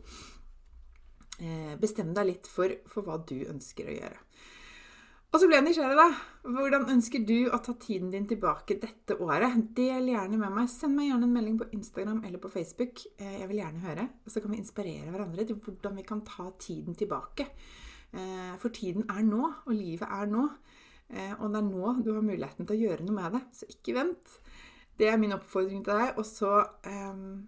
Eh, 1.39 1.73
bestem 1.81 2.13
deg 2.13 2.29
litt 2.29 2.51
for, 2.51 2.75
for 2.85 3.07
hva 3.07 3.17
du 3.23 3.39
ønsker 3.47 3.89
å 3.89 3.95
gjøre. 3.97 4.19
Og 5.33 5.41
så 5.41 5.47
ble 5.49 5.57
jeg 5.57 5.65
nysgjerrig, 5.65 5.95
da. 5.97 6.09
Hvordan 6.45 6.83
ønsker 6.93 7.23
du 7.25 7.47
å 7.49 7.57
ta 7.65 7.73
tiden 7.81 8.11
din 8.13 8.27
tilbake 8.29 8.75
dette 8.77 9.15
året? 9.17 9.55
Del 9.73 10.11
gjerne 10.11 10.37
med 10.37 10.53
meg. 10.53 10.67
Send 10.69 10.93
meg 10.93 11.07
gjerne 11.07 11.25
en 11.25 11.33
melding 11.33 11.55
på 11.57 11.71
Instagram 11.73 12.19
eller 12.27 12.41
på 12.43 12.51
Facebook. 12.53 13.01
Eh, 13.17 13.39
jeg 13.39 13.47
vil 13.49 13.63
gjerne 13.63 13.81
høre. 13.81 14.05
Og 14.21 14.29
så 14.29 14.43
kan 14.43 14.53
vi 14.53 14.59
inspirere 14.61 15.09
hverandre 15.09 15.47
til 15.49 15.57
hvordan 15.57 15.97
vi 15.97 16.05
kan 16.05 16.21
ta 16.27 16.45
tiden 16.61 16.93
tilbake. 16.99 17.47
Eh, 18.13 18.53
for 18.61 18.69
tiden 18.77 19.09
er 19.09 19.25
nå, 19.25 19.41
og 19.65 19.73
livet 19.73 20.05
er 20.05 20.29
nå. 20.29 20.45
Eh, 21.09 21.33
og 21.39 21.49
det 21.49 21.63
er 21.63 21.67
nå 21.71 21.95
du 22.05 22.11
har 22.13 22.29
muligheten 22.29 22.69
til 22.69 22.77
å 22.77 22.81
gjøre 22.83 23.07
noe 23.07 23.17
med 23.17 23.39
det. 23.39 23.43
Så 23.57 23.71
ikke 23.73 23.97
vent. 23.97 24.37
Det 25.01 25.09
er 25.09 25.17
min 25.17 25.33
oppfordring 25.33 25.81
til 25.81 25.97
deg. 25.97 26.13
Og 26.21 26.29
så 26.29 26.59
um, 26.85 27.47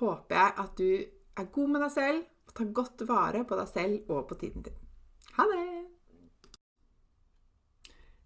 håper 0.00 0.40
jeg 0.40 0.58
at 0.66 0.82
du 0.82 0.90
er 1.38 1.52
god 1.60 1.76
med 1.76 1.86
deg 1.86 1.94
selv 1.94 2.26
og 2.50 2.58
tar 2.58 2.74
godt 2.82 3.06
vare 3.06 3.46
på 3.46 3.62
deg 3.62 3.70
selv 3.70 4.10
og 4.10 4.26
på 4.32 4.42
tiden 4.42 4.66
din. 4.66 4.82
Ha 5.38 5.46
det! 5.54 5.64